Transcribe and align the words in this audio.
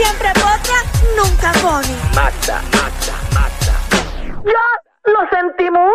Siempre 0.00 0.28
potra, 0.34 0.78
nunca 1.16 1.52
pone. 1.60 1.88
Magda, 2.14 2.62
Magda, 2.70 3.16
Magda. 3.34 3.74
¡Ya 4.44 4.66
lo 5.10 5.20
sentimos! 5.28 5.90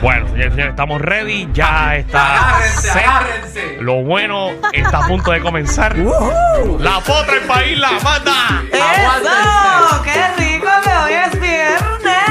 Bueno, 0.00 0.26
señores, 0.28 0.52
señores, 0.52 0.70
estamos 0.70 1.00
ready. 1.02 1.48
Ya 1.52 1.96
está. 1.96 2.38
Agárrense, 2.38 2.90
set. 2.90 3.06
agárrense. 3.06 3.76
Lo 3.80 4.02
bueno 4.02 4.50
está 4.72 5.04
a 5.04 5.06
punto 5.08 5.30
de 5.30 5.40
comenzar. 5.40 5.94
La 5.98 7.00
potra 7.00 7.36
en 7.36 7.46
país 7.46 7.78
la 7.78 7.92
manda. 8.02 8.62
¡Eso! 8.72 10.02
¡Qué 10.02 10.26
rico 10.38 10.68
que 10.82 10.90
hoy 10.90 11.12
es 11.12 11.40
viernes! 11.40 12.21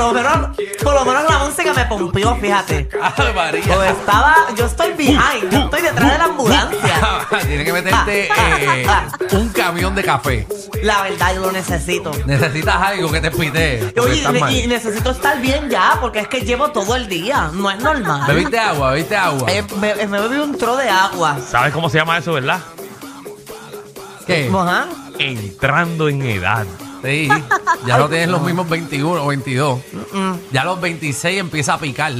Por 0.00 0.14
lo 0.14 0.22
menos, 0.22 0.56
por 0.82 0.94
lo 0.94 1.04
menos 1.04 1.24
la 1.28 1.38
música 1.38 1.74
me 1.74 1.84
pompió, 1.84 2.36
fíjate. 2.36 2.88
María. 3.34 3.74
Pues 3.74 3.90
estaba, 3.90 4.34
yo 4.56 4.66
estoy 4.66 4.92
behind, 4.94 5.50
yo 5.50 5.58
estoy 5.60 5.82
detrás 5.82 6.12
de 6.12 6.18
la 6.18 6.24
ambulancia. 6.24 7.28
Tienes 7.46 7.64
que 7.66 7.72
meterte 7.72 8.28
eh, 8.28 8.86
un 9.32 9.48
camión 9.50 9.94
de 9.94 10.02
café. 10.02 10.46
La 10.82 11.02
verdad, 11.02 11.34
yo 11.34 11.40
lo 11.42 11.52
necesito. 11.52 12.12
Necesitas 12.24 12.76
algo 12.76 13.10
que 13.12 13.20
te 13.20 13.30
pite. 13.30 13.92
Oye, 14.00 14.22
y, 14.50 14.66
necesito 14.66 15.10
estar 15.10 15.40
bien 15.40 15.68
ya, 15.68 15.98
porque 16.00 16.20
es 16.20 16.28
que 16.28 16.40
llevo 16.40 16.70
todo 16.70 16.96
el 16.96 17.08
día. 17.08 17.50
No 17.52 17.70
es 17.70 17.78
normal. 17.78 18.26
Bebiste 18.26 18.58
agua, 18.58 18.92
bebiste 18.92 19.16
agua. 19.16 19.50
Eh, 19.52 19.64
me, 19.78 19.94
me 20.06 20.20
bebí 20.20 20.36
un 20.36 20.56
tro 20.56 20.76
de 20.76 20.88
agua. 20.88 21.38
¿Sabes 21.46 21.72
cómo 21.74 21.90
se 21.90 21.98
llama 21.98 22.18
eso, 22.18 22.32
verdad? 22.32 22.60
¿Qué? 24.26 24.50
Ajá. 24.52 24.86
Entrando 25.18 26.08
en 26.08 26.22
edad. 26.22 26.66
Sí. 27.02 27.28
Ya 27.86 27.98
no 27.98 28.08
tienes 28.08 28.28
los 28.28 28.42
mismos 28.42 28.68
21 28.68 29.22
o 29.24 29.26
22. 29.28 29.80
Ya 30.52 30.62
a 30.62 30.64
los 30.64 30.80
26 30.80 31.38
empieza 31.38 31.74
a 31.74 31.78
picar. 31.78 32.12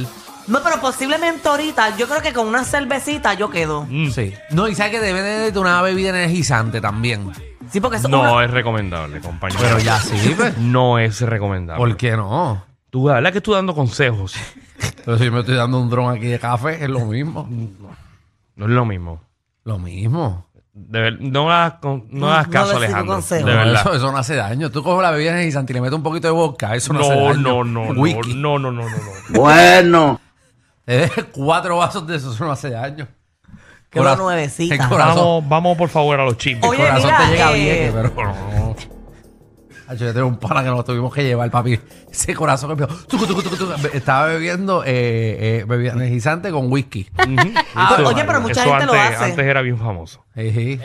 No, 0.47 0.61
pero 0.63 0.81
posiblemente 0.81 1.47
ahorita, 1.47 1.95
yo 1.97 2.07
creo 2.07 2.21
que 2.21 2.33
con 2.33 2.47
una 2.47 2.63
cervecita 2.63 3.33
yo 3.35 3.49
quedo. 3.49 3.85
Mm. 3.89 4.09
Sí. 4.09 4.33
No, 4.49 4.67
y 4.67 4.75
sabes 4.75 4.91
que 4.93 4.99
debe 4.99 5.51
de 5.51 5.59
una 5.59 5.81
bebida 5.81 6.09
energizante 6.09 6.81
también. 6.81 7.31
Sí, 7.71 7.79
porque 7.79 7.97
eso 7.97 8.07
No 8.09 8.21
una- 8.21 8.43
es 8.43 8.51
recomendable, 8.51 9.21
compañero. 9.21 9.61
Pero 9.61 9.79
ya 9.79 9.99
sí, 9.99 10.33
pues. 10.35 10.57
No 10.57 10.97
es 10.99 11.21
recomendable. 11.21 11.77
¿Por 11.85 11.95
qué 11.95 12.17
no? 12.17 12.65
Tú, 12.89 13.07
la 13.07 13.13
verdad 13.15 13.31
que 13.31 13.37
estoy 13.37 13.53
dando 13.55 13.73
consejos. 13.75 14.35
Pero 15.05 15.17
si 15.17 15.25
yo 15.25 15.31
me 15.31 15.39
estoy 15.41 15.55
dando 15.55 15.79
un 15.79 15.89
dron 15.89 16.13
aquí 16.13 16.25
de 16.25 16.39
café, 16.39 16.83
es 16.83 16.89
lo 16.89 17.01
mismo. 17.05 17.47
No 18.55 18.65
es 18.65 18.71
lo 18.71 18.83
mismo. 18.85 19.21
Lo 19.63 19.77
mismo. 19.79 20.47
De 20.73 21.01
ver- 21.01 21.21
no 21.21 21.51
hagas, 21.51 21.79
con- 21.81 22.05
no 22.11 22.31
hagas 22.31 22.47
No 22.47 22.53
caso, 22.53 22.65
le 22.67 22.71
sigo 22.73 22.83
Alejandro. 22.85 23.13
consejo. 23.15 23.45
De 23.45 23.51
No, 23.51 23.57
verdad. 23.57 23.81
eso, 23.81 23.93
eso 23.93 24.11
no 24.11 24.17
hace 24.17 24.35
daño. 24.35 24.69
Tú 24.71 24.83
coges 24.83 25.01
la 25.03 25.11
bebida 25.11 25.31
energizante 25.31 25.73
y 25.73 25.75
le 25.75 25.81
metes 25.81 25.95
un 25.97 26.03
poquito 26.03 26.27
de 26.27 26.33
vodka, 26.33 26.75
eso 26.75 26.93
no, 26.93 27.01
hace 27.01 27.09
No, 27.15 27.23
daño. 27.25 27.35
no, 27.41 27.63
no, 27.65 27.93
no, 27.93 28.01
Whisky. 28.01 28.33
no, 28.35 28.57
no, 28.57 28.71
no, 28.71 28.83
no, 28.83 28.89
no. 28.89 29.39
Bueno. 29.41 30.21
Dejes 30.85 31.25
cuatro 31.33 31.77
vasos 31.77 32.07
de 32.07 32.15
eso, 32.15 32.33
eso 32.33 32.45
no 32.45 32.51
hace 32.51 32.69
daño. 32.69 33.07
Qué 33.89 33.99
Cora- 33.99 34.15
nuevecita. 34.15 34.75
El 34.75 34.87
corazón, 34.87 35.15
Vamos, 35.17 35.49
vamos 35.49 35.77
por 35.77 35.89
favor 35.89 36.19
a 36.21 36.23
los 36.25 36.37
chismes. 36.37 36.63
Oye, 36.69 36.81
el 36.81 36.87
corazón 36.87 37.11
mira, 37.11 37.25
te 37.25 37.31
llega 37.31 37.51
eh, 37.51 37.89
bien, 37.91 38.11
pero 38.15 38.25
no. 38.33 38.75
Yo 39.95 40.13
tengo 40.13 40.27
un 40.27 40.37
pana 40.37 40.63
que 40.63 40.69
nos 40.69 40.83
tuvimos 40.85 41.13
que 41.13 41.23
llevar, 41.23 41.49
papi. 41.51 41.79
Ese 42.11 42.33
corazón 42.33 42.75
que 42.75 42.83
empezó, 42.83 43.05
tucu, 43.07 43.25
tucu, 43.27 43.41
tucu, 43.43 43.55
tucu. 43.57 43.73
estaba 43.93 44.27
bebiendo 44.27 44.83
eh, 44.85 45.59
eh, 45.59 45.65
bebida 45.67 45.93
energizante 45.93 46.51
con 46.51 46.71
whisky. 46.71 47.09
Ah, 47.75 47.95
Eso- 47.99 48.07
oye, 48.07 48.23
pero 48.25 48.41
mucha 48.41 48.61
eso 48.61 48.69
gente 48.71 48.85
lo 48.85 48.93
antes, 48.93 49.15
hace. 49.17 49.23
Antes 49.31 49.45
era 49.45 49.61
bien 49.61 49.77
famoso. 49.77 50.23
Sí. 50.35 50.79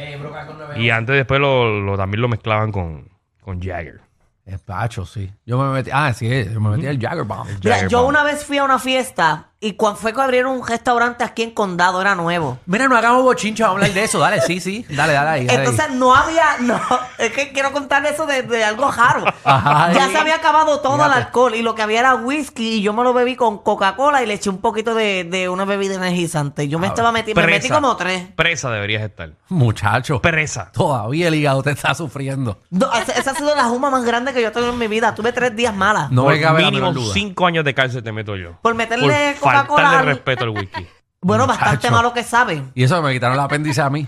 Y 0.76 0.90
antes 0.90 1.16
después 1.16 1.40
lo, 1.40 1.80
lo- 1.80 1.96
también 1.96 2.20
lo 2.20 2.28
mezclaban 2.28 2.72
con, 2.72 3.08
con 3.40 3.60
Jagger. 3.60 4.00
Es 4.44 4.60
pacho, 4.60 5.04
sí. 5.04 5.32
Yo 5.44 5.58
me 5.58 5.72
metí, 5.72 5.90
ah, 5.92 6.12
sí, 6.12 6.28
yo 6.52 6.60
me 6.60 6.70
metí 6.70 6.86
el 6.86 7.00
Jagger 7.00 7.24
Bomb. 7.24 7.46
Mira, 7.48 7.74
Jagger 7.74 7.88
yo 7.88 7.98
Bomb. 7.98 8.10
una 8.10 8.22
vez 8.22 8.44
fui 8.44 8.58
a 8.58 8.64
una 8.64 8.78
fiesta 8.78 9.50
y 9.58 9.72
cuando 9.72 9.98
fue 9.98 10.12
que 10.12 10.20
abrieron 10.20 10.52
un 10.60 10.66
restaurante 10.66 11.24
aquí 11.24 11.42
en 11.42 11.50
Condado, 11.52 12.00
era 12.00 12.14
nuevo. 12.14 12.58
Mira, 12.66 12.88
no 12.88 12.96
hagamos 12.96 13.22
bochincho, 13.22 13.64
vamos 13.64 13.76
a 13.76 13.84
hablar 13.86 13.94
de 13.94 14.04
eso. 14.04 14.18
Dale, 14.18 14.40
sí, 14.42 14.60
sí. 14.60 14.84
Dale, 14.90 15.14
dale 15.14 15.30
ahí. 15.30 15.46
dale 15.46 15.58
ahí. 15.60 15.66
Entonces 15.66 15.94
no 15.96 16.14
había, 16.14 16.44
no, 16.60 16.80
es 17.18 17.32
que 17.32 17.52
quiero 17.52 17.72
contar 17.72 18.04
eso 18.06 18.26
de, 18.26 18.42
de 18.42 18.64
algo 18.64 18.90
raro. 18.90 19.24
Ajá. 19.44 19.92
ya 19.92 20.08
se 20.08 20.18
había 20.18 20.36
acabado 20.36 20.80
todo 20.80 21.04
el 21.06 21.12
alcohol 21.12 21.54
y 21.54 21.62
lo 21.62 21.74
que 21.74 21.82
había 21.82 22.00
era 22.00 22.14
whisky 22.16 22.74
y 22.74 22.82
yo 22.82 22.92
me 22.92 23.02
lo 23.02 23.12
bebí 23.14 23.34
con 23.34 23.58
Coca-Cola 23.58 24.22
y 24.22 24.26
le 24.26 24.34
eché 24.34 24.50
un 24.50 24.58
poquito 24.58 24.94
de, 24.94 25.24
de 25.24 25.48
una 25.48 25.64
bebida 25.64 25.94
energizante. 25.94 26.68
Yo 26.68 26.78
me 26.78 26.86
Ah, 26.88 26.90
estaba 26.90 27.10
metiendo, 27.12 27.40
me 27.40 27.46
metí 27.46 27.68
como 27.68 27.96
tres. 27.96 28.24
Presa 28.36 28.70
deberías 28.70 29.02
estar. 29.02 29.30
Muchacho. 29.48 30.20
Presa. 30.20 30.70
Todavía 30.72 31.28
el 31.28 31.34
hígado 31.34 31.62
te 31.62 31.70
está 31.70 31.94
sufriendo. 31.94 32.60
No, 32.70 32.92
esa, 32.92 33.12
esa 33.12 33.30
ha 33.30 33.34
sido 33.34 33.54
la 33.54 33.64
juma 33.64 33.90
más 33.90 34.04
grande 34.04 34.32
que 34.32 34.42
yo 34.42 34.48
he 34.48 34.50
tenido 34.50 34.72
en 34.72 34.78
mi 34.78 34.86
vida. 34.86 35.14
Tuve 35.14 35.32
tres 35.32 35.56
días 35.56 35.74
malas. 35.74 36.10
No 36.10 36.24
Por 36.24 36.36
mínimo 36.56 36.92
cinco 37.12 37.46
años 37.46 37.64
de 37.64 37.74
cárcel 37.74 38.02
te 38.02 38.12
meto 38.12 38.36
yo. 38.36 38.52
Por 38.62 38.74
meterle 38.74 39.36
Por 39.40 39.55
faltarle 39.64 39.96
al- 39.98 40.06
respeto 40.06 40.44
al 40.44 40.50
whisky. 40.50 40.86
Bueno, 41.20 41.44
Muchacho. 41.46 41.60
bastante 41.64 41.90
malo 41.90 42.12
que 42.12 42.22
sabe. 42.22 42.62
Y 42.74 42.84
eso 42.84 43.02
me 43.02 43.12
quitaron 43.12 43.34
el 43.36 43.40
apéndice 43.42 43.80
a 43.82 43.90
mí. 43.90 44.06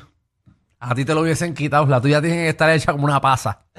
A 0.79 0.95
ti 0.95 1.05
te 1.05 1.13
lo 1.15 1.23
hubiesen 1.23 1.53
quitado. 1.53 1.85
La 1.87 2.01
tuya 2.01 2.21
tiene 2.21 2.37
que 2.37 2.49
estar 2.51 2.71
hecha 2.71 2.93
como 2.93 3.07
una 3.07 3.21
pasa. 3.21 3.63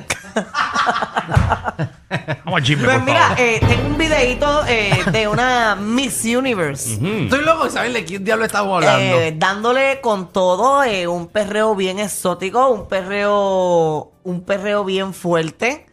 Vamos 2.43 2.63
chisme, 2.63 2.83
Pues 2.85 2.97
por 2.97 3.05
mira, 3.05 3.21
favor. 3.21 3.39
eh, 3.39 3.59
tengo 3.65 3.87
un 3.87 3.97
videito 3.97 4.65
eh, 4.67 5.03
de 5.11 5.27
una 5.27 5.75
Miss 5.75 6.25
Universe. 6.25 6.93
Estoy 7.23 7.43
loco 7.45 7.65
de 7.65 7.69
saber 7.69 7.93
de 7.93 8.03
quién 8.03 8.23
diablo 8.25 8.45
estamos 8.45 8.75
hablando. 8.75 9.19
Eh, 9.19 9.33
dándole 9.37 10.01
con 10.01 10.33
todo 10.33 10.83
eh, 10.83 11.07
un 11.07 11.27
perreo 11.27 11.75
bien 11.75 11.99
exótico, 11.99 12.67
un 12.69 12.87
perreo, 12.87 14.11
un 14.23 14.41
perreo 14.43 14.83
bien 14.83 15.13
fuerte, 15.13 15.85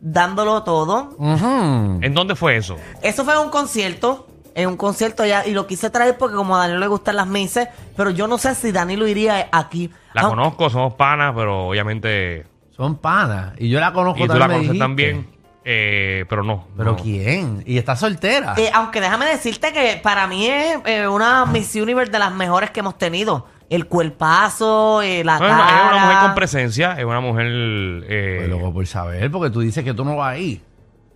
dándolo 0.00 0.62
todo. 0.62 1.14
Ujú. 1.18 1.98
¿En 2.00 2.14
dónde 2.14 2.34
fue 2.36 2.56
eso? 2.56 2.76
Eso 3.02 3.24
fue 3.24 3.36
un 3.38 3.50
concierto, 3.50 4.27
en 4.60 4.68
un 4.68 4.76
concierto 4.76 5.24
ya, 5.24 5.46
y 5.46 5.52
lo 5.52 5.66
quise 5.66 5.88
traer 5.90 6.18
porque 6.18 6.36
como 6.36 6.56
a 6.56 6.60
Daniel 6.60 6.80
le 6.80 6.86
gustan 6.88 7.16
las 7.16 7.26
mises, 7.26 7.68
pero 7.96 8.10
yo 8.10 8.26
no 8.26 8.38
sé 8.38 8.54
si 8.54 8.72
Dani 8.72 8.96
lo 8.96 9.06
iría 9.06 9.48
aquí. 9.52 9.90
La 10.14 10.22
Ah, 10.22 10.28
conozco, 10.28 10.68
somos 10.70 10.94
panas, 10.94 11.32
pero 11.36 11.68
obviamente. 11.68 12.46
Son 12.76 12.96
panas. 12.98 13.54
Y 13.58 13.68
yo 13.70 13.80
la 13.80 13.92
conozco 13.92 14.24
Y 14.24 14.28
tú 14.28 14.34
la 14.34 14.40
también. 14.46 14.48
me 14.48 14.54
conoces 14.54 14.72
dijiste. 14.72 14.84
también. 14.84 15.28
eh, 15.64 16.24
pero 16.28 16.44
no. 16.44 16.66
¿Pero 16.76 16.92
no. 16.92 16.96
quién? 16.96 17.62
¿Y 17.66 17.76
está 17.78 17.96
soltera? 17.96 18.54
eh, 18.56 18.70
aunque 18.72 19.00
déjame 19.00 19.26
decirte 19.26 19.72
que 19.72 20.00
para 20.02 20.26
mí 20.26 20.46
es 20.46 20.78
eh, 20.86 21.08
una 21.08 21.44
Miss 21.46 21.74
Universe 21.74 22.10
de 22.12 22.18
las 22.18 22.32
mejores 22.32 22.70
que 22.70 22.80
hemos 22.80 22.96
tenido. 22.98 23.46
El 23.68 23.86
cuerpazo, 23.86 25.02
eh, 25.02 25.22
la 25.24 25.38
No, 25.38 25.46
es, 25.46 25.52
una, 25.52 25.66
cara. 25.66 25.76
es 25.86 25.92
una 25.92 26.04
mujer 26.06 26.18
con 26.20 26.34
presencia, 26.34 26.92
es 26.98 27.04
una 27.04 27.20
mujer. 27.20 27.46
eh, 27.48 28.36
Pues 28.38 28.48
loco 28.48 28.72
por 28.72 28.86
saber, 28.86 29.30
porque 29.30 29.50
tú 29.50 29.60
dices 29.60 29.84
que 29.84 29.92
tú 29.94 30.04
no 30.04 30.16
vas 30.16 30.34
ahí. 30.34 30.62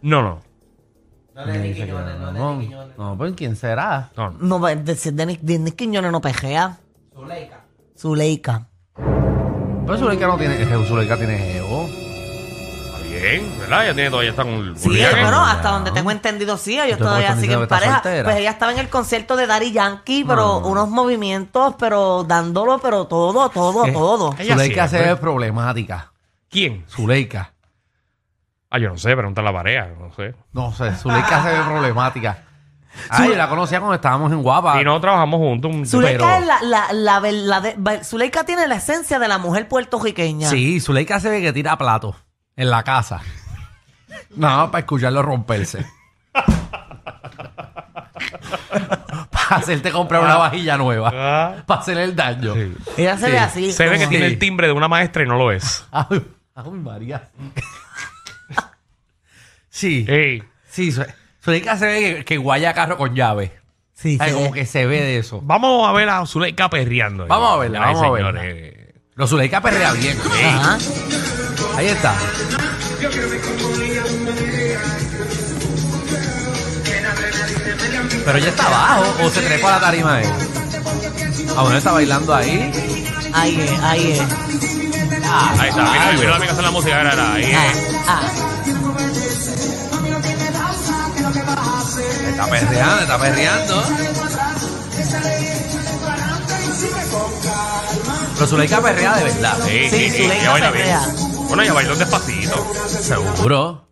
no, 0.02 0.20
no. 0.22 0.41
Me 1.34 1.59
dice 1.59 1.87
que 1.87 1.93
no, 1.93 2.32
no, 2.32 2.62
no, 2.97 3.16
pues 3.16 3.32
¿quién 3.34 3.56
será? 3.56 4.10
no, 4.16 4.31
no. 4.32 4.59
No, 4.59 4.66
de, 4.66 4.76
de, 4.76 4.94
de, 4.94 5.26
Nick- 5.26 5.41
de 5.41 5.59
Nick 5.59 5.76
Quiñones 5.76 6.12
no 6.12 6.20
pejea. 6.20 6.78
Zuleika. 7.15 7.60
Zuleika. 7.98 8.66
Pues 9.87 9.98
Zuleika 9.98 10.26
no 10.26 10.37
tiene, 10.37 10.65
Zuleika 10.87 11.16
tiene 11.16 11.56
ego. 11.59 11.87
Está 11.88 12.98
bien, 13.09 13.59
¿verdad? 13.60 13.84
Ella 13.87 13.94
tiene 13.94 14.10
todavía 14.10 14.31
está 14.31 14.43
con. 14.44 14.76
Sí, 14.78 14.91
Jagger. 15.00 15.22
bueno, 15.22 15.44
hasta 15.44 15.70
donde 15.70 15.91
tengo 15.93 16.10
entendido, 16.10 16.56
sí, 16.59 16.75
ellos 16.75 16.98
Entonces, 16.98 17.06
todavía 17.06 17.28
¿por 17.28 17.37
qué 17.37 17.41
siguen 17.43 17.60
que 17.60 17.66
pareja. 17.66 17.93
soltera? 17.94 18.25
Pues 18.25 18.37
ella 18.37 18.50
estaba 18.50 18.72
en 18.72 18.78
el 18.78 18.88
concierto 18.91 19.37
de 19.37 19.47
Daddy 19.47 19.72
Yankee, 19.72 20.25
pero 20.25 20.60
No. 20.60 20.69
unos 20.69 20.88
movimientos, 20.91 21.75
pero 21.78 22.25
dándolo, 22.25 22.78
pero 22.78 23.06
todo, 23.06 23.49
todo, 23.49 23.84
¿Qué? 23.84 23.93
todo. 23.93 24.34
Ella 24.38 24.53
Zuleika 24.54 24.84
se 24.84 24.97
siempre. 24.97 25.14
ve 25.14 25.20
problemática. 25.20 26.12
¿Quién? 26.50 26.84
Zuleika. 26.88 27.53
Ah, 28.75 28.78
yo 28.78 28.88
no 28.88 28.97
sé, 28.97 29.15
pregunta 29.15 29.43
a 29.43 29.44
la 29.44 29.53
pareja, 29.53 29.88
no 30.00 30.10
sé. 30.15 30.34
No 30.53 30.72
sé, 30.72 30.93
Zuleika 30.97 31.43
se 31.43 31.50
ve 31.50 31.60
problemática. 31.66 32.38
Ay, 33.10 33.28
yo 33.31 33.37
la 33.37 33.49
conocía 33.49 33.78
cuando 33.81 33.94
estábamos 33.94 34.33
en 34.33 34.43
Guapa. 34.43 34.81
Y 34.81 34.84
no 34.84 34.99
trabajamos 35.00 35.38
juntos. 35.38 35.71
un- 35.75 35.87
Zuleika 35.87 36.25
pero- 36.25 36.34
es 36.41 36.47
la, 36.47 36.59
la, 36.62 36.93
la, 36.93 37.21
verdade- 37.21 38.05
Zuleika 38.05 38.44
tiene 38.44 38.66
la 38.69 38.77
esencia 38.77 39.19
de 39.19 39.28
la 39.28 39.38
mujer 39.38 39.69
puertorriqueña. 39.69 40.49
Sí, 40.49 40.81
Zuleika 40.81 41.21
se 41.21 41.28
ve 41.31 41.41
que 41.43 41.53
tira 41.53 41.77
platos 41.77 42.16
en 42.56 42.71
la 42.71 42.82
casa. 42.82 43.21
No, 44.37 44.71
para 44.71 44.81
escucharlo 44.81 45.22
romperse. 45.22 45.87
para 49.31 49.56
hacerte 49.56 49.91
comprar 49.93 50.22
una 50.22 50.37
vajilla 50.37 50.77
nueva. 50.77 51.11
Ah, 51.15 51.55
Para 51.66 51.81
hacer 51.81 51.99
el 51.99 52.15
daño. 52.16 52.55
sí. 52.55 52.75
Ella 52.99 53.17
se 53.19 53.26
Sí. 53.26 53.32
ve 53.32 53.38
así. 53.38 53.73
Se 53.73 53.85
ve 53.85 53.93
que 53.93 53.99
como- 54.05 54.11
tiene 54.11 54.26
el 54.26 54.38
timbre 54.38 54.67
de 54.67 54.73
una 54.73 54.88
maestra 54.88 55.23
y 55.23 55.26
no 55.26 55.37
lo 55.37 55.50
es. 55.52 55.87
Ay, 55.91 56.25
ay, 56.55 56.70
María. 56.70 57.29
Sí. 59.82 60.05
Ey, 60.08 60.43
Sí, 60.70 60.90
Zu- 60.93 61.06
Zuleika 61.44 61.76
se 61.76 61.87
ve 61.87 62.00
que, 62.19 62.25
que 62.25 62.37
guaya 62.38 62.73
carro 62.73 62.96
con 62.96 63.14
llave. 63.14 63.52
Sí, 63.94 64.17
Ay, 64.20 64.31
se 64.31 64.37
como 64.37 64.52
que 64.52 64.64
se 64.64 64.87
ve 64.87 65.00
de 65.02 65.19
eso. 65.19 65.40
vamos 65.43 65.88
a 65.88 65.93
ver 65.93 66.08
a 66.08 66.25
Zuleika 66.25 66.70
perreando. 66.70 67.26
Vamos 67.26 67.52
a 67.55 67.56
verla, 67.58 67.79
Ay, 67.81 67.94
vamos 67.94 68.02
a 68.08 68.11
verla. 68.11 68.40
señores. 68.40 68.75
Los 69.17 69.29
Zuleika 69.31 69.61
perrea 69.61 69.93
bien. 69.93 70.17
Ajá. 70.55 70.79
Ahí 71.76 71.87
está. 71.88 72.14
Pero 78.25 78.38
ella 78.38 78.49
está 78.49 78.67
abajo 78.67 79.05
o 79.25 79.31
se 79.31 79.40
trepó 79.43 79.69
a 79.69 79.73
la 79.73 79.81
tarima 79.81 80.20
él. 80.20 80.29
Ah, 81.56 81.62
bueno, 81.62 81.76
está 81.76 81.93
bailando 81.93 82.34
ahí. 82.34 82.70
Ahí 83.32 83.61
es, 83.61 83.81
ahí 83.82 84.12
es. 84.12 84.20
Ahí 84.20 85.69
está, 85.69 85.82
mira, 85.93 86.12
mira 86.17 86.31
la 86.31 86.37
amiga 86.37 86.52
hacer 86.52 86.64
la 86.64 86.70
música, 86.70 87.34
ahí. 87.34 87.52
Ah, 87.55 87.73
ah. 88.08 88.23
Está 92.44 92.50
perreando, 92.50 93.00
está 93.03 93.19
perreando. 93.19 93.83
Pero 98.35 98.47
Zuleika 98.47 98.81
perrea 98.81 99.15
de 99.17 99.25
verdad. 99.25 99.56
Sí, 99.65 99.71
Sí, 99.71 99.91
sí, 99.91 100.11
sí, 100.11 100.23
Zuleika 100.23 100.35
ella 100.43 100.50
baila 100.53 100.71
bien. 100.71 100.83
perrea. 100.85 101.00
Bueno, 101.49 101.62
ella 101.62 101.73
bailó 101.73 101.97
despacito. 101.97 102.56
Seguro. 102.87 103.87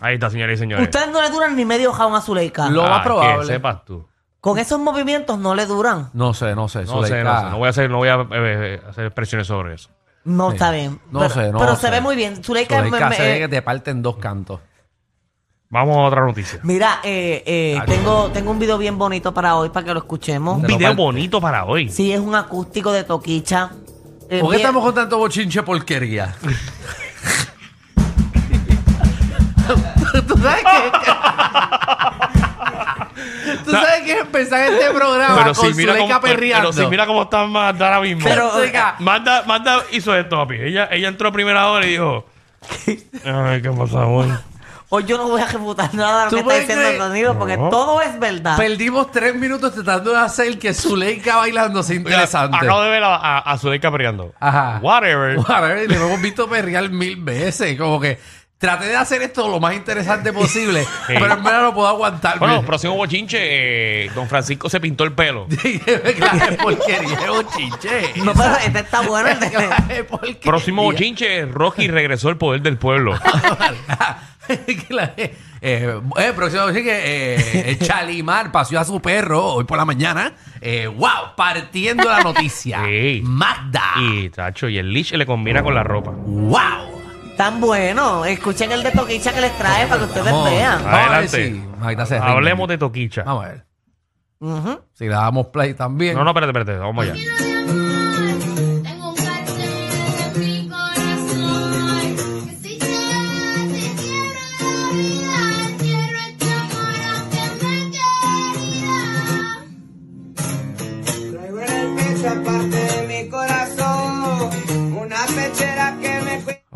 Ahí 0.00 0.14
está, 0.14 0.30
señores 0.30 0.58
y 0.58 0.60
señores. 0.60 0.84
Ustedes 0.84 1.08
no 1.12 1.20
le 1.22 1.30
duran 1.30 1.54
ni 1.56 1.64
medio 1.64 1.92
jabón 1.92 2.14
a 2.14 2.20
Zuleika. 2.20 2.68
Lo 2.68 2.82
más 2.82 3.00
Ah, 3.00 3.04
probable. 3.04 3.40
Que 3.46 3.52
sepas 3.52 3.84
tú. 3.84 4.06
Con 4.40 4.58
esos 4.58 4.80
movimientos 4.80 5.38
no 5.38 5.54
le 5.54 5.66
duran. 5.66 6.10
No 6.14 6.34
sé, 6.34 6.54
no 6.56 6.68
sé. 6.68 6.84
No 6.84 7.04
sé, 7.04 7.22
no 7.22 7.40
sé. 7.40 7.50
No 7.50 7.58
voy 7.58 7.66
a 7.66 7.70
hacer, 7.70 7.90
no 7.90 7.98
voy 7.98 8.08
a 8.08 8.14
eh, 8.14 8.26
eh, 8.32 8.82
hacer 8.88 9.04
expresiones 9.06 9.46
sobre 9.46 9.74
eso. 9.74 9.90
No 10.24 10.50
Sí. 10.50 10.54
está 10.56 10.70
bien. 10.70 11.00
No 11.10 11.20
pero, 11.20 11.34
sé, 11.34 11.52
no 11.52 11.58
Pero 11.58 11.74
sé. 11.76 11.82
se 11.82 11.90
ve 11.90 12.00
muy 12.00 12.16
bien. 12.16 12.42
Zuleika, 12.42 12.76
Zuleika 12.78 13.08
me- 13.08 13.16
se 13.16 13.22
me- 13.22 13.28
ve 13.28 13.38
que 13.40 13.48
te 13.48 13.62
parten 13.62 14.02
dos 14.02 14.16
cantos. 14.16 14.60
Vamos 15.72 15.96
a 15.96 16.00
otra 16.02 16.26
noticia. 16.26 16.60
Mira, 16.64 17.00
eh, 17.02 17.42
eh, 17.46 17.80
tengo, 17.86 18.30
tengo 18.30 18.50
un 18.50 18.58
video 18.58 18.76
bien 18.76 18.98
bonito 18.98 19.32
para 19.32 19.56
hoy 19.56 19.70
para 19.70 19.86
que 19.86 19.94
lo 19.94 20.00
escuchemos. 20.00 20.56
Un 20.58 20.66
video 20.66 20.94
bonito 20.94 21.40
para 21.40 21.64
hoy. 21.64 21.88
Sí, 21.88 22.12
es 22.12 22.20
un 22.20 22.34
acústico 22.34 22.92
de 22.92 23.04
Toquicha. 23.04 23.70
Eh, 24.28 24.40
¿Por 24.40 24.50
qué 24.50 24.56
bien- 24.58 24.66
estamos 24.66 24.84
con 24.84 24.94
tanto 24.94 25.16
bochinche 25.16 25.62
porquería? 25.62 26.36
¿Tú 30.28 30.36
sabes 30.36 30.62
qué? 30.62 30.92
¿Tú 33.64 33.70
sabes 33.70 34.02
qué 34.04 34.12
es 34.12 34.20
empezar 34.20 34.70
este 34.70 34.90
programa 34.90 35.36
Pero 35.42 35.54
con 35.54 35.68
si, 35.68 35.74
mira 35.74 35.92
Zuleika 35.94 36.14
cómo, 36.14 36.20
pero, 36.20 36.34
perreando? 36.34 36.70
pero 36.70 36.84
si 36.84 36.90
mira 36.90 37.06
cómo 37.06 37.22
está 37.22 37.46
Magda 37.46 37.86
ahora 37.86 38.00
mismo. 38.02 38.24
Pero, 38.24 38.50
Zuleika, 38.50 38.96
Magda, 38.98 39.44
Magda 39.46 39.82
hizo 39.90 40.14
esto, 40.14 40.36
papi. 40.36 40.56
Ella, 40.56 40.88
ella 40.92 41.08
entró 41.08 41.30
a 41.30 41.32
primera 41.32 41.66
hora 41.70 41.86
y 41.86 41.92
dijo... 41.92 42.26
Ay, 43.24 43.62
¿qué 43.62 43.70
pasa 43.70 44.04
hoy? 44.04 44.30
Hoy 44.94 45.04
yo 45.04 45.16
no 45.16 45.26
voy 45.26 45.40
a 45.40 45.46
refutar 45.46 45.94
nada 45.94 46.18
de 46.18 46.24
lo 46.26 46.30
¿Tú 46.30 46.36
que 46.36 46.40
está 46.42 46.54
diciendo 46.60 46.82
el 46.82 46.88
creer? 46.96 47.00
Danilo 47.00 47.38
porque 47.38 47.56
No. 47.56 47.70
todo 47.70 48.02
es 48.02 48.20
verdad. 48.20 48.58
Perdimos 48.58 49.10
tres 49.10 49.34
minutos 49.34 49.72
tratando 49.72 50.10
de 50.10 50.18
hacer 50.18 50.58
que 50.58 50.74
Zuleika 50.74 51.36
bailando 51.36 51.82
sea 51.82 51.96
Mira, 51.98 52.10
interesante. 52.10 52.58
acabo 52.58 52.82
de 52.82 52.90
ver 52.90 53.02
a, 53.02 53.16
a, 53.16 53.38
a 53.38 53.56
Zuleika 53.56 53.90
perreando. 53.90 54.34
Ajá. 54.38 54.80
Whatever. 54.82 55.38
Whatever, 55.38 55.88
le 55.90 55.96
hemos 55.96 56.20
visto 56.20 56.46
perrear 56.46 56.90
mil 56.90 57.16
veces. 57.16 57.78
Como 57.78 57.98
que 57.98 58.18
traté 58.62 58.86
de 58.86 58.96
hacer 58.96 59.20
esto 59.22 59.48
lo 59.48 59.58
más 59.60 59.74
interesante 59.74 60.32
posible, 60.32 60.84
Sí. 60.84 60.88
pero 61.18 61.32
en 61.34 61.42
verdad 61.42 61.62
no 61.62 61.74
puedo 61.74 61.88
aguantar. 61.88 62.38
Bueno, 62.38 62.62
próximo 62.62 62.94
bochinche, 62.94 63.38
eh, 64.06 64.10
don 64.14 64.28
Francisco 64.28 64.70
se 64.70 64.78
pintó 64.80 65.02
el 65.04 65.12
pelo. 65.12 65.46
claro, 66.16 66.56
porquería, 66.62 67.30
bochinche. 67.30 68.12
No, 68.24 68.32
pero 68.32 68.56
este 68.64 68.78
está 68.78 69.00
bueno. 69.02 69.28
el 69.28 69.40
de- 69.40 69.50
Claro, 69.50 69.74
es 69.90 70.02
porquería. 70.04 70.40
Próximo 70.42 70.82
bochinche, 70.84 71.44
Rocky 71.46 71.88
regresó 71.88 72.28
al 72.28 72.38
poder 72.38 72.62
del 72.62 72.78
pueblo. 72.78 73.18
Claro, 74.88 75.12
eh, 75.16 75.34
eh, 75.60 76.32
próximo 76.34 76.64
bochinche, 76.64 76.90
eh, 76.90 77.70
eh, 77.70 77.78
Chalimar 77.80 78.50
paseó 78.50 78.80
a 78.80 78.84
su 78.84 79.00
perro 79.00 79.44
hoy 79.54 79.64
por 79.64 79.78
la 79.78 79.84
mañana. 79.84 80.32
Eh, 80.60 80.88
wow, 80.88 81.34
partiendo 81.36 82.04
la 82.04 82.20
noticia. 82.20 82.82
Sí. 82.84 83.20
Magda. 83.24 83.92
Y, 84.00 84.30
tacho, 84.30 84.68
y 84.68 84.78
el 84.78 84.92
leash 84.92 85.12
le 85.12 85.26
combina 85.26 85.62
con 85.62 85.74
la 85.74 85.84
ropa. 85.84 86.10
Wow. 86.10 86.91
Tan 87.42 87.60
bueno. 87.60 88.24
Escuchen 88.24 88.70
el 88.70 88.84
de 88.84 88.92
Toquicha 88.92 89.32
que 89.32 89.40
les 89.40 89.58
trae 89.58 89.88
para 89.88 89.98
que 89.98 90.04
ustedes 90.04 90.26
Vamos, 90.26 90.48
vean. 90.48 90.78
vamos 90.84 90.86
a 90.86 90.96
ver 90.96 91.08
Adelante. 91.08 91.44
si 91.44 91.50
Magda 91.80 92.06
se 92.06 92.14
rinde. 92.20 92.30
Hablemos 92.30 92.68
de 92.68 92.78
Toquicha. 92.78 93.24
Vamos 93.24 93.44
a 93.44 93.48
ver. 93.48 93.64
Ujú. 94.38 94.80
Si 94.92 95.04
le 95.06 95.10
damos 95.10 95.46
play 95.48 95.74
también. 95.74 96.14
No, 96.14 96.22
no, 96.22 96.30
espérate, 96.30 96.56
espérate. 96.56 96.78
Vamos 96.78 97.04
allá. 97.04 97.14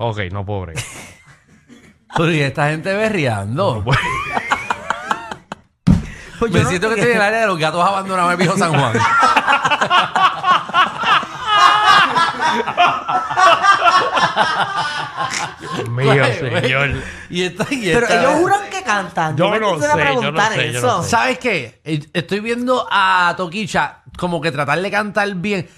Ok, 0.08 0.18
no, 0.32 0.44
pobre. 0.44 0.74
Pero 2.16 2.32
y 2.32 2.40
esta 2.40 2.68
gente 2.70 2.94
berreando. 2.94 3.82
Pues 3.84 3.98
Me 6.40 6.50
yo 6.50 6.62
no 6.62 6.68
siento 6.68 6.88
que 6.88 6.94
estoy 6.96 7.10
en 7.12 7.16
el 7.16 7.22
área 7.22 7.40
de 7.40 7.46
los 7.46 7.58
gatos 7.58 7.82
abandonados 7.86 8.36
viejo 8.36 8.56
San 8.58 8.72
Juan. 8.78 8.92
Dios 15.60 15.88
mío, 15.90 16.24
señor. 16.38 16.90
y 17.30 17.42
esta, 17.42 17.66
y 17.70 17.84
Pero 17.92 18.00
esta- 18.06 18.20
ellos 18.20 18.34
juran 18.40 18.60
que 18.70 18.82
cantan. 18.82 19.36
Yo 19.36 19.50
me 19.50 19.58
no 19.60 19.74
quisiera 19.74 19.94
sé, 19.94 19.98
yo 20.00 20.04
no 20.06 20.20
preguntar 20.20 20.52
sé, 20.52 20.72
yo 20.72 20.78
eso. 20.78 20.86
no 20.86 21.02
sé. 21.02 21.10
¿Sabes 21.10 21.38
qué? 21.38 21.80
Eh, 21.84 22.00
Estoy 22.12 22.40
viendo 22.40 22.86
a 22.90 23.34
Toquicha 23.36 23.98
como 24.18 24.40
que 24.40 24.52
tratar 24.52 24.80
de 24.80 24.90
cantar 24.90 25.34
bien. 25.34 25.68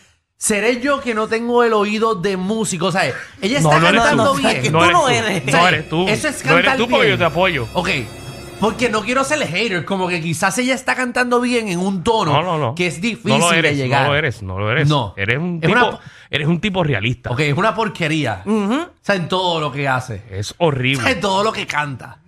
¿Seré 0.40 0.80
yo 0.80 1.00
que 1.00 1.14
no 1.14 1.26
tengo 1.26 1.64
el 1.64 1.72
oído 1.72 2.14
de 2.14 2.36
músico? 2.36 2.92
¿Sabes? 2.92 3.14
Ella 3.42 3.58
está 3.58 3.74
No, 3.74 3.80
no 3.80 3.88
eres 3.88 4.00
cantando 4.02 4.32
tú. 4.32 4.38
bien. 4.38 4.62
que 4.62 4.70
No 4.70 4.78
tú 4.78 4.84
eres 4.84 4.92
no 4.94 5.00
tú. 5.02 5.08
eres. 5.08 5.44
No 5.52 5.68
eres 5.68 5.88
tú. 5.88 6.08
Eso 6.08 6.28
es 6.28 6.44
No 6.44 6.52
eres 6.52 6.64
cantar 6.64 6.76
tú 6.76 6.88
porque 6.88 7.06
bien. 7.06 7.10
yo 7.14 7.18
te 7.18 7.24
apoyo. 7.24 7.66
Ok. 7.74 7.88
Porque 8.60 8.88
no 8.88 9.02
quiero 9.02 9.22
ser 9.24 9.38
hater, 9.46 9.84
como 9.84 10.08
que 10.08 10.20
quizás 10.20 10.56
ella 10.58 10.74
está 10.74 10.94
cantando 10.96 11.40
bien 11.40 11.68
en 11.68 11.78
un 11.78 12.02
tono 12.02 12.32
No, 12.32 12.42
no, 12.42 12.58
no. 12.58 12.74
que 12.74 12.86
es 12.88 13.00
difícil 13.00 13.30
no 13.30 13.38
lo 13.38 13.52
eres, 13.52 13.76
de 13.76 13.84
llegar. 13.84 14.02
No 14.02 14.08
lo 14.08 14.16
eres, 14.16 14.42
no 14.42 14.58
lo 14.58 14.70
eres. 14.72 14.88
No. 14.88 15.14
Eres 15.16 15.38
un 15.38 15.60
Es 15.62 15.68
tipo, 15.68 15.86
una- 15.88 15.98
eres 16.30 16.46
un 16.48 16.60
tipo 16.60 16.82
realista. 16.84 17.30
Ok, 17.30 17.40
es 17.40 17.56
una 17.56 17.74
porquería. 17.74 18.42
O 18.46 18.86
sea, 19.00 19.14
en 19.16 19.28
todo 19.28 19.60
lo 19.60 19.70
que 19.72 19.86
hace. 19.88 20.22
Es 20.30 20.50
O 20.52 20.54
sea, 20.54 20.66
horrible. 20.68 21.10
en 21.10 21.20
todo 21.20 21.42
lo 21.44 21.52
que 21.52 21.66
canta. 21.66 22.18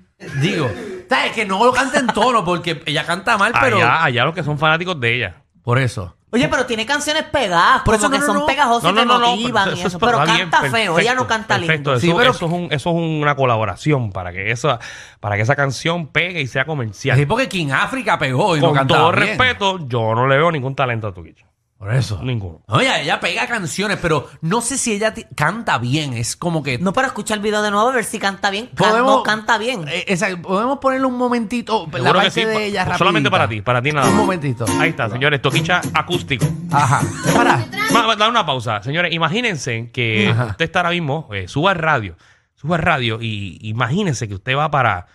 Digo, 0.41 0.71
¿sabes? 1.09 1.33
Que 1.33 1.47
no 1.47 1.65
lo 1.65 1.73
canta 1.73 1.99
en 2.01 2.07
tono 2.09 2.45
porque 2.45 2.83
ella 2.87 3.05
canta 3.07 3.37
mal, 3.39 3.53
pero. 3.61 3.77
Allá, 3.79 4.05
allá 4.05 4.25
los 4.25 4.35
que 4.35 4.43
son 4.45 4.59
fanáticos 4.59 4.99
de 5.01 5.15
ella. 5.17 5.43
Por 5.62 5.79
eso. 5.79 6.17
Oye, 6.32 6.47
pero 6.49 6.65
tiene 6.65 6.87
canciones 6.87 7.25
pegadas, 7.25 7.82
Por 7.82 7.97
como 7.97 7.97
eso 7.97 8.11
que 8.11 8.19
no, 8.19 8.27
no, 8.27 8.32
son 8.32 8.41
no. 8.43 8.47
pegajosas 8.47 8.93
y 8.93 8.94
te 8.94 9.05
motivan 9.05 9.77
y 9.77 9.81
eso, 9.82 9.99
pero 9.99 10.23
está 10.23 10.37
canta 10.38 10.61
bien, 10.61 10.73
feo, 10.73 10.99
ella 11.00 11.15
no 11.17 11.27
canta 11.27 11.59
lindo. 11.59 11.67
perfecto. 11.67 11.93
Eso, 11.94 12.00
Sí, 12.00 12.12
pero- 12.17 12.31
eso 12.31 12.47
es 12.47 12.53
un, 12.53 12.69
eso 12.71 12.91
es 12.91 12.97
una 12.97 13.35
colaboración 13.35 14.12
para 14.12 14.31
que 14.32 14.53
esa, 14.53 14.79
para 15.19 15.35
que 15.35 15.43
esa 15.43 15.56
canción 15.56 16.06
pegue 16.06 16.41
y 16.41 16.47
sea 16.47 16.65
comercial. 16.65 17.19
Sí, 17.19 17.27
porque 17.27 17.49
King 17.49 17.71
África 17.73 18.17
pegó 18.17 18.56
y 18.56 18.61
no 18.61 18.69
Con 18.69 18.77
cantaba 18.77 19.00
todo 19.00 19.12
bien. 19.12 19.27
respeto, 19.38 19.79
yo 19.88 20.15
no 20.15 20.29
le 20.29 20.37
veo 20.37 20.53
ningún 20.53 20.77
talento 20.77 21.09
a 21.09 21.12
tu 21.15 21.25
guicho. 21.25 21.47
Por 21.81 21.94
eso. 21.94 22.21
Ninguno. 22.23 22.61
Oye, 22.69 23.00
ella 23.00 23.19
pega 23.21 23.47
canciones, 23.47 23.99
pero 24.03 24.29
no 24.43 24.61
sé 24.61 24.77
si 24.77 24.93
ella 24.93 25.15
ti- 25.15 25.25
canta 25.35 25.79
bien. 25.79 26.12
Es 26.12 26.37
como 26.37 26.62
que. 26.62 26.77
No, 26.79 26.93
pero 26.93 27.06
escucha 27.06 27.32
el 27.32 27.41
video 27.41 27.62
de 27.62 27.71
nuevo 27.71 27.88
a 27.88 27.93
ver 27.94 28.05
si 28.05 28.19
canta 28.19 28.50
bien. 28.50 28.67
Can- 28.75 28.91
podemos. 28.91 29.17
no 29.17 29.23
canta 29.23 29.56
bien. 29.56 29.88
Eh, 29.88 30.05
exacto, 30.09 30.43
podemos 30.43 30.79
ponerle 30.79 31.06
un 31.06 31.17
momentito. 31.17 31.87
la 31.87 31.93
Seguro 31.99 32.12
parte 32.12 32.31
sí. 32.32 32.44
de 32.44 32.67
ella 32.67 32.99
solamente 32.99 33.31
rapidita. 33.31 33.31
para 33.31 33.49
ti, 33.49 33.62
para 33.62 33.81
ti 33.82 33.93
nada 33.93 34.09
Un 34.09 34.12
más. 34.15 34.23
momentito. 34.25 34.67
Ahí 34.79 34.91
está, 34.91 35.09
señores. 35.09 35.41
Toquicha 35.41 35.81
acústico. 35.94 36.44
Ajá. 36.71 37.00
Para. 37.35 37.65
Va, 37.97 38.06
va, 38.09 38.15
Dale 38.15 38.31
una 38.31 38.44
pausa. 38.44 38.83
Señores, 38.83 39.14
imagínense 39.14 39.90
que 39.90 40.28
Ajá. 40.28 40.49
usted 40.50 40.66
está 40.66 40.81
ahora 40.81 40.90
mismo, 40.90 41.31
eh, 41.33 41.49
suba 41.49 41.71
al 41.71 41.78
radio, 41.78 42.14
suba 42.57 42.76
al 42.76 42.83
radio 42.83 43.23
y 43.23 43.59
imagínense 43.62 44.28
que 44.28 44.35
usted 44.35 44.55
va 44.55 44.71
para, 44.71 45.07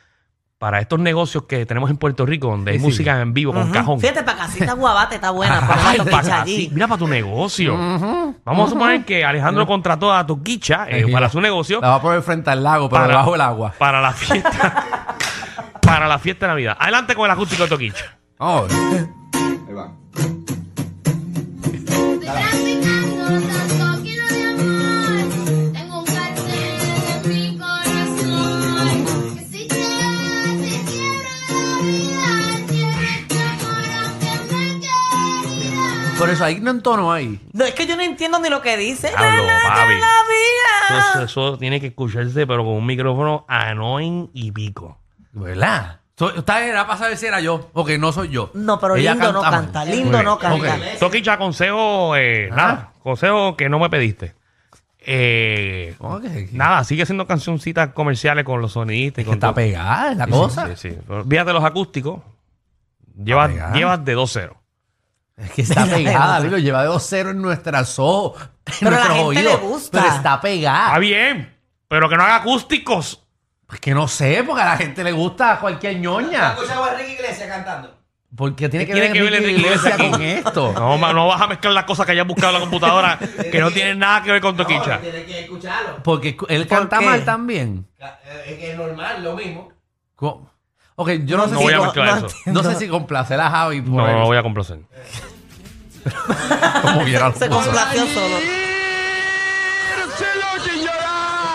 para 0.66 0.80
estos 0.80 0.98
negocios 0.98 1.44
que 1.44 1.64
tenemos 1.68 1.92
en 1.92 1.98
Puerto 1.98 2.26
Rico 2.26 2.48
donde 2.48 2.72
hay 2.72 2.78
Sí, 2.80 2.82
sí. 2.82 2.88
música 2.88 3.22
en 3.22 3.36
vivo 3.36 3.54
con 3.54 3.70
cajón. 3.70 4.00
Fíjate, 4.00 4.24
para 4.24 4.40
casita 4.40 4.74
guabate 4.74 5.14
está 5.14 5.30
buena. 5.30 5.60
Para 5.68 5.90
Ay, 5.90 5.98
la 6.00 6.06
para 6.06 6.42
allí. 6.42 6.70
mira 6.74 6.88
para 6.88 6.98
tu 6.98 7.08
negocio. 7.08 7.78
Vamos 8.44 8.68
a 8.68 8.74
suponer 8.74 9.06
que 9.06 9.24
Alejandro 9.24 9.68
contrató 9.68 10.12
a 10.12 10.26
Toquicha 10.26 10.88
eh, 10.90 11.06
para 11.12 11.30
su 11.30 11.40
negocio 11.40 11.80
La 11.82 11.90
va 11.90 11.96
a 11.98 12.02
poner 12.02 12.24
frente 12.24 12.50
al 12.50 12.64
lago, 12.64 12.90
pero 12.90 13.08
debajo 13.08 13.34
del 13.34 13.42
agua. 13.42 13.74
para 13.78 14.02
la 14.02 14.12
fiesta. 14.12 15.16
para 15.84 16.08
la 16.08 16.18
fiesta 16.18 16.48
de 16.48 16.54
Navidad. 16.54 16.78
Adelante 16.80 17.14
con 17.14 17.26
el 17.26 17.32
acústico 17.32 17.62
de 17.62 17.70
Toquicha. 17.70 18.18
Oh, 18.40 18.66
por 36.26 36.34
eso 36.34 36.46
ahí 36.46 36.60
no 36.60 36.72
entono 36.72 37.12
ahí. 37.12 37.40
No, 37.54 37.66
es 37.66 37.74
que 37.74 37.86
yo 37.88 37.96
no 37.96 38.02
entiendo 38.04 38.40
ni 38.40 38.50
lo 38.50 38.62
que 38.62 38.78
dice. 38.78 39.12
La, 39.12 39.22
la, 39.22 39.60
papi. 39.64 39.94
la. 39.94 41.00
Eso, 41.00 41.22
eso 41.24 41.58
tiene 41.58 41.80
que 41.82 41.88
escucharse, 41.88 42.46
pero 42.48 42.64
con 42.64 42.74
un 42.74 42.86
micrófono 42.86 43.46
annoying 43.48 44.30
y 44.34 44.52
pico. 44.52 45.00
¿Verdad? 45.32 46.00
So- 46.18 46.32
bien, 46.32 46.70
era 46.70 46.88
para 46.88 46.98
saber 47.00 47.18
si 47.18 47.26
era 47.26 47.42
yo. 47.42 47.70
Ok, 47.74 47.92
no 48.00 48.12
soy 48.14 48.30
yo. 48.30 48.50
No, 48.54 48.80
pero 48.80 48.96
Ella 48.96 49.12
lindo 49.14 49.34
no 49.34 49.42
mal. 49.42 49.52
canta, 49.52 49.84
lindo 49.86 50.24
no 50.24 50.38
canta. 50.40 50.76
ok. 50.76 51.00
Toquicha, 51.00 51.38
consejo, 51.38 52.16
eh, 52.16 52.50
Ajá. 52.52 52.56
nada, 52.56 52.92
consejo 53.04 53.58
que 53.58 53.68
no 53.68 53.80
me 53.80 53.90
pediste. 53.90 54.34
Eh, 55.08 55.94
¿Cómo 55.98 56.20
que- 56.22 56.48
que- 56.48 56.50
nada, 56.54 56.84
sigue 56.84 57.04
haciendo 57.04 57.28
cancioncitas 57.28 57.90
comerciales 57.90 58.44
con 58.46 58.62
los 58.62 58.72
sonidistas 58.72 59.22
y 59.22 59.26
que 59.26 59.28
con 59.28 59.34
está 59.36 59.48
todo. 59.48 59.56
pegada 59.56 60.16
la 60.16 60.28
cosa. 60.28 60.68
Sí, 60.76 60.90
sí. 60.90 60.98
Olvídate 61.10 61.54
los 61.54 61.64
acústicos. 61.64 62.22
Llevas, 63.24 63.52
llevas 63.74 64.04
de 64.04 64.16
2-0. 64.16 64.58
Es 65.38 65.52
que 65.52 65.62
está 65.64 65.86
pegada, 65.90 66.38
amigo. 66.38 66.58
Lleva 66.58 66.84
de 66.84 66.90
2-0 66.90 67.32
en 67.32 67.42
nuestras 67.42 68.00
ojos, 68.00 68.42
en 68.42 68.74
Pero 68.80 68.96
a 68.96 69.00
la 69.00 69.06
nuestros 69.08 69.34
gente 69.34 69.42
le 69.44 69.48
oídos. 69.56 69.62
gusta. 69.62 70.02
Pero 70.02 70.14
está 70.16 70.42
pegada. 70.42 70.88
Está 70.88 71.00
bien, 71.00 71.56
pero 71.88 72.10
que 72.10 72.16
no 72.18 72.24
haga 72.24 72.36
acústicos. 72.38 73.22
Pues 73.68 73.80
que 73.80 73.94
no 73.96 74.08
sé, 74.08 74.44
porque 74.46 74.62
a 74.62 74.66
la 74.66 74.78
gente 74.78 75.04
le 75.04 75.12
gusta 75.12 75.60
cualquier 75.60 75.98
ñoña. 76.00 76.54
Escuchaba 76.54 76.88
a 76.88 76.92
Enrique 76.94 77.14
Iglesias 77.14 77.50
cantando. 77.50 77.96
Porque 78.36 78.68
tiene 78.70 78.86
¿Qué 78.86 78.94
que 78.94 79.00
ver 79.00 79.12
tiene 79.12 79.18
que 79.18 79.32
ver 79.32 79.34
Enrique 79.42 79.52
Enrique 79.56 79.68
Iglesias 79.70 80.00
Iglesias 80.00 80.12
con 80.12 80.22
esto. 80.22 80.74
No, 80.80 80.98
ma- 80.98 81.14
no 81.14 81.28
vas 81.28 81.42
a 81.42 81.48
mezclar 81.48 81.74
las 81.74 81.86
cosas 81.86 82.06
que 82.06 82.12
hayas 82.12 82.28
buscado 82.28 82.50
en 82.50 82.54
la 82.56 82.60
computadora 82.60 83.18
que 83.52 83.60
no 83.60 83.72
tienen 83.72 83.98
nada 83.98 84.22
que 84.24 84.32
ver 84.32 84.42
con 84.42 84.56
Toquicha. 84.56 85.00
Tienes 85.02 85.24
que 85.26 85.40
escucharlo. 85.42 86.04
Porque 86.04 86.38
él 86.50 86.68
canta 86.68 87.00
qué? 87.00 87.06
mal 87.06 87.26
también. 87.26 87.88
Es 88.46 88.58
que 88.60 88.72
es 88.72 88.78
normal, 88.78 89.24
lo 89.24 89.36
mismo. 89.36 89.70
Co- 90.16 90.50
Ok, 90.98 91.10
yo 91.26 91.36
no, 91.38 91.46
sé 91.48 91.52
No 91.54 91.58
si 91.60 91.64
voy 91.66 91.74
a 91.74 91.78
con- 91.78 91.86
mezclar 91.88 92.18
eso. 92.20 92.28
no 92.46 92.64
sé 92.64 92.76
si 92.76 92.88
complacer 92.88 93.40
a 93.42 93.50
Javi 93.50 93.82
por 93.82 93.92
No, 94.04 94.08
él, 94.08 94.16
no 94.16 94.26
voy 94.26 94.38
a 94.38 94.44
complacer. 94.44 94.80
como 96.84 97.04
quiera 97.04 97.30
lo 97.30 97.36
Se 97.36 97.48
puso. 97.48 97.62
complació 97.64 98.06
solo. 98.08 98.38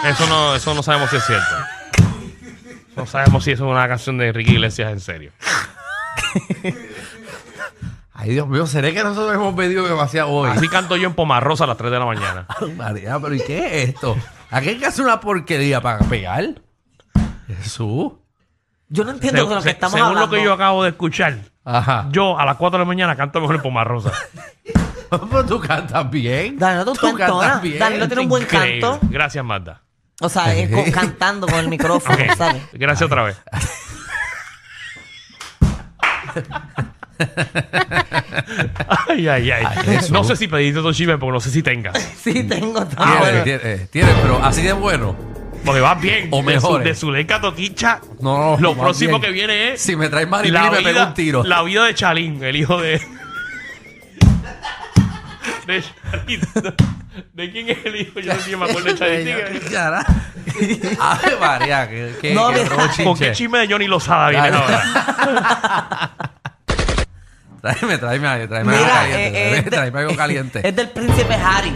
Eso 0.04 0.26
no, 0.28 0.54
eso 0.54 0.74
no 0.74 0.82
sabemos 0.82 1.10
si 1.10 1.16
es 1.16 1.24
cierto. 1.26 1.54
No 2.96 3.06
sabemos 3.06 3.44
si 3.44 3.52
eso 3.52 3.64
es 3.66 3.70
una 3.70 3.86
canción 3.88 4.18
de 4.18 4.28
Enrique 4.28 4.52
Iglesias 4.52 4.90
en 4.92 5.00
serio. 5.00 5.32
Ay, 8.12 8.30
Dios 8.30 8.46
mío, 8.48 8.66
¿seré 8.66 8.92
que 8.92 9.02
nosotros 9.02 9.34
hemos 9.34 9.54
pedido 9.54 9.86
demasiado 9.86 10.28
hoy? 10.30 10.50
Así 10.50 10.68
canto 10.68 10.96
yo 10.96 11.06
en 11.08 11.14
Pomarrosa 11.14 11.64
a 11.64 11.66
las 11.66 11.76
3 11.78 11.90
de 11.90 11.98
la 11.98 12.04
mañana. 12.06 12.46
María, 12.76 13.18
pero 13.20 13.34
¿y 13.34 13.40
qué 13.40 13.82
es 13.82 13.88
esto? 13.90 14.16
¿A 14.50 14.60
qué 14.60 14.70
hay 14.70 14.78
que 14.78 14.86
hacer 14.86 15.04
una 15.04 15.20
porquería 15.20 15.80
para 15.80 16.00
pegar? 16.00 16.60
Jesús. 17.46 18.12
Yo 18.92 19.04
no 19.04 19.12
entiendo 19.12 19.46
de 19.46 19.54
lo 19.54 19.60
Se- 19.62 19.68
que 19.68 19.70
estamos 19.72 19.92
según 19.94 20.08
hablando. 20.08 20.26
lo 20.26 20.32
que 20.38 20.44
yo 20.44 20.52
acabo 20.52 20.82
de 20.82 20.90
escuchar, 20.90 21.38
Ajá. 21.64 22.08
yo 22.10 22.36
a 22.38 22.44
las 22.44 22.56
4 22.56 22.78
de 22.78 22.84
la 22.84 22.88
mañana 22.88 23.14
canto 23.16 23.40
mejor 23.40 23.56
en 23.56 23.62
Pomarrosa. 23.62 24.12
Pero 25.10 25.44
tú 25.46 25.60
cantas 25.60 26.10
bien. 26.10 26.58
Danilo, 26.58 26.84
tú, 26.86 26.92
cantas 26.94 27.20
entonas. 27.28 27.62
bien. 27.62 27.78
Danilo 27.78 28.06
tiene 28.08 28.22
un 28.22 28.28
buen 28.28 28.42
Increíble. 28.42 28.80
canto. 28.80 28.98
Gracias, 29.08 29.44
Magda. 29.44 29.82
O 30.20 30.28
sea, 30.28 30.52
es 30.54 30.70
con- 30.70 30.90
cantando 30.92 31.46
con 31.46 31.58
el 31.60 31.68
micrófono, 31.68 32.14
Ok, 32.14 32.36
¿sabes? 32.36 32.62
Gracias 32.72 33.06
otra 33.06 33.22
vez. 33.24 33.36
ay, 39.08 39.28
ay, 39.28 39.50
ay. 39.50 39.64
Ay, 39.66 39.84
Jesús. 39.84 40.10
no 40.10 40.24
sé 40.24 40.36
si 40.36 40.48
pediste 40.48 40.78
otro 40.80 40.92
chisme 40.92 41.18
porque 41.18 41.32
no 41.32 41.40
sé 41.40 41.50
si 41.50 41.62
tengas. 41.62 41.98
Sí, 42.20 42.44
tengo 42.44 42.84
Tiene, 42.86 43.18
bueno. 43.18 43.42
tiene, 43.44 43.60
eh, 43.64 43.88
tiene, 43.90 44.12
pero 44.22 44.44
así 44.44 44.62
de 44.62 44.72
bueno. 44.72 45.16
Porque 45.64 45.80
vas 45.80 46.00
bien. 46.00 46.28
O 46.30 46.42
De 46.42 46.60
su-. 46.60 46.78
De 46.78 46.94
Zuleika 46.94 47.40
Toquicha. 47.40 48.00
No, 48.20 48.56
no, 48.56 48.60
Lo 48.60 48.74
próximo 48.74 49.18
bien. 49.18 49.22
que 49.22 49.30
viene 49.30 49.72
es. 49.72 49.82
Si 49.82 49.94
me 49.96 50.08
traes 50.08 50.28
maripili 50.28 50.52
la 50.52 50.70
me 50.70 50.76
pego 50.78 50.88
vida, 50.90 51.06
un 51.06 51.14
tiro. 51.14 51.44
la 51.44 51.62
vida 51.62 51.84
de 51.84 51.94
Chalín, 51.94 52.42
el 52.42 52.56
hijo 52.56 52.80
de. 52.80 53.00
de 55.66 55.82
Chalín. 55.82 56.40
¿De 57.34 57.50
quién 57.50 57.68
es 57.68 57.78
el 57.84 57.96
hijo? 57.96 58.20
Yo 58.20 58.34
no 58.34 58.40
sé, 58.40 58.56
me 58.56 58.64
acuerdo 58.64 58.92
de 58.92 58.98
Chalín. 58.98 59.28
Ave 61.00 61.36
María, 61.40 61.88
que, 61.88 62.14
que, 62.20 62.34
No, 62.34 62.50
que 62.50 63.04
¿Con 63.04 63.18
qué 63.18 63.32
chisme 63.32 63.58
de 63.60 63.68
Johnny 63.68 63.86
Lozada 63.86 64.30
viene 64.30 64.48
ahora? 64.48 66.12
Tráeme, 67.60 67.98
tráeme, 67.98 68.26
algo, 68.28 68.48
tráeme 68.48 68.72
algo 68.72 68.84
Mira, 68.84 68.94
caliente. 69.00 69.26
eh, 69.26 69.30
tráeme, 69.32 69.58
eh, 69.58 69.62
de- 69.62 69.70
tráeme 69.70 69.98
algo 70.00 70.16
caliente. 70.16 70.60
Es 70.68 70.76
del 70.76 70.88
príncipe 70.90 71.34
Harry. 71.34 71.72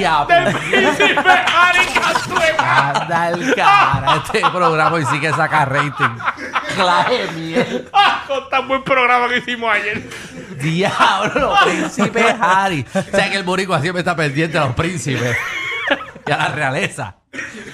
¡Ya, 0.00 0.24
¡Del 0.26 0.54
príncipe 0.56 1.30
Harry 1.30 1.86
Cantueca! 1.94 2.88
Anda 2.90 3.28
el 3.28 3.54
cara. 3.54 4.16
Este 4.24 4.40
programa 4.40 4.92
hoy 4.96 5.04
sí 5.10 5.20
que 5.20 5.30
saca 5.30 5.64
rating. 5.64 6.16
Clave 6.74 7.28
mierda. 7.36 7.80
Ah, 7.92 8.24
Con 8.26 8.48
tan 8.48 8.66
buen 8.66 8.82
programa 8.82 9.28
que 9.28 9.38
hicimos 9.38 9.72
ayer. 9.72 10.02
Diablo, 10.60 11.54
príncipe 11.64 12.24
Harry. 12.40 12.84
O 12.94 13.16
sea 13.16 13.30
que 13.30 13.36
el 13.36 13.44
boricua 13.44 13.80
siempre 13.80 14.00
está 14.00 14.16
pendiente 14.16 14.58
a 14.58 14.64
los 14.66 14.74
príncipes 14.74 15.36
y 16.26 16.32
a 16.32 16.36
la 16.36 16.48
realeza. 16.48 17.16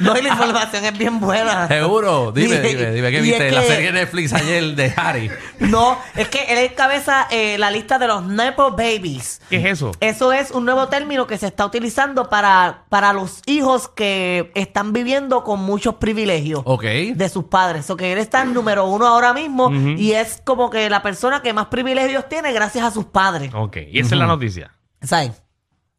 No, 0.01 0.17
y 0.17 0.23
la 0.23 0.31
información 0.31 0.85
es 0.85 0.97
bien 0.99 1.21
buena. 1.21 1.69
Seguro. 1.69 2.33
Dime, 2.33 2.57
Y- 2.57 2.59
dime, 2.75 2.91
dime. 2.93 3.11
¿Qué 3.11 3.21
viste? 3.21 3.49
es 3.49 3.55
La 3.55 3.61
que- 3.61 3.67
serie 3.67 3.87
de 3.87 3.93
Netflix 3.93 4.33
ayer 4.33 4.65
de 4.75 4.93
Harry. 4.97 5.31
No, 5.59 5.99
es 6.17 6.29
que 6.29 6.43
él 6.45 6.59
encabeza 6.71 7.27
eh, 7.31 7.59
la 7.59 7.71
lista 7.71 7.99
de 7.99 8.07
los 8.07 8.25
Nepo 8.25 8.71
Babies. 8.73 9.41
¿Qué 9.51 9.57
es 9.57 9.65
eso? 9.67 9.93
Eso 10.01 10.33
es 10.33 10.51
un 10.51 10.65
nuevo 10.65 10.89
término 10.89 11.27
que 11.27 11.37
se 11.39 11.47
está 11.49 11.67
utilizando 11.67 12.29
para, 12.29 12.85
para 12.89 13.13
los 13.13 13.43
hijos 13.47 13.89
que 13.89 14.51
están 14.55 14.93
viviendo 14.93 15.45
con 15.45 15.61
muchos 15.61 15.97
privilegios 15.97 16.65
de 16.83 17.29
sus 17.29 17.45
padres. 17.45 17.89
O 17.91 17.97
que 17.97 18.13
él 18.13 18.19
está 18.19 18.43
en 18.43 18.55
número 18.55 18.87
uno 18.87 19.07
ahora 19.07 19.35
mismo 19.35 19.71
y 19.71 20.13
es 20.13 20.41
como 20.45 20.71
que 20.71 20.89
la 20.89 21.03
persona 21.03 21.43
que 21.43 21.53
más 21.53 21.67
privilegios 21.67 22.29
tiene 22.29 22.53
gracias 22.53 22.85
a 22.85 22.91
sus 22.91 23.05
padres. 23.05 23.53
Ok, 23.55 23.77
y 23.91 23.99
esa 24.01 24.15
es 24.15 24.19
la 24.19 24.27
noticia. 24.27 24.73
¿Sabes? 25.03 25.33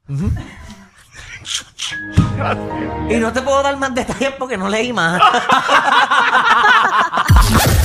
y 3.10 3.16
no 3.16 3.34
te 3.34 3.42
puedo 3.42 3.62
dar 3.62 3.78
más 3.78 3.94
detalles 3.94 4.32
porque 4.38 4.58
no 4.58 4.70
leí 4.70 4.94
más. 4.94 5.22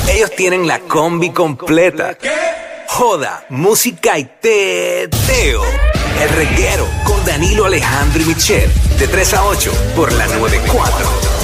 Ellos 0.09 0.31
tienen 0.37 0.67
la 0.67 0.79
combi 0.81 1.31
completa. 1.31 2.17
Joda, 2.89 3.45
música 3.51 4.19
y 4.19 4.25
teo. 4.41 5.63
El 6.23 6.29
reguero 6.31 6.87
con 7.05 7.23
Danilo 7.25 7.67
Alejandro 7.67 8.23
y 8.23 8.27
Michel. 8.27 8.71
De 8.99 9.09
3 9.09 9.35
a 9.35 9.45
8 9.45 9.73
por 9.95 10.13
la 10.13 10.27
94. 10.27 11.36